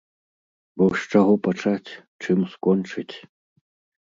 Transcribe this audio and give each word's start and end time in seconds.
Бо 0.81 0.87
з 1.01 1.13
чаго 1.15 1.33
пачаць, 1.49 1.91
чым 2.25 2.39
скончыць?! 2.55 3.15